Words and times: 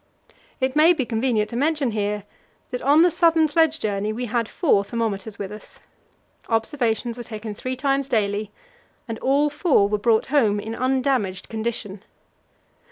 It 0.59 0.75
may 0.75 0.93
be 0.93 1.05
convenient 1.05 1.51
to 1.51 1.55
mention 1.55 1.91
here 1.91 2.23
that 2.71 2.81
on 2.81 3.03
the 3.03 3.11
southern 3.11 3.47
sledge 3.47 3.79
journey 3.79 4.11
we 4.11 4.25
had 4.25 4.49
four 4.49 4.83
thermometers 4.83 5.37
with 5.37 5.51
us. 5.51 5.79
Observations 6.49 7.17
were 7.17 7.23
taken 7.23 7.53
three 7.53 7.75
times 7.75 8.09
daily, 8.09 8.49
and 9.07 9.19
all 9.19 9.51
four 9.51 9.87
were 9.87 9.99
brought 9.99 10.25
home 10.33 10.59
in 10.59 10.73
undamaged 10.73 11.49
condition. 11.49 12.01